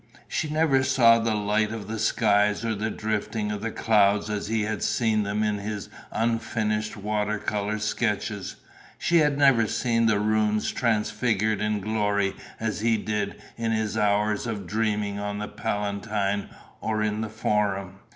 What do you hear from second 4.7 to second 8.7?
seen them in his unfinished water colour sketches.